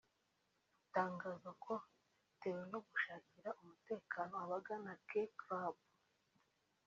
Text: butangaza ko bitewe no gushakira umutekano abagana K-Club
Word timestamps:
butangaza 0.79 1.49
ko 1.63 1.73
bitewe 2.23 2.61
no 2.71 2.79
gushakira 2.87 3.49
umutekano 3.61 4.33
abagana 4.45 4.91
K-Club 5.07 5.75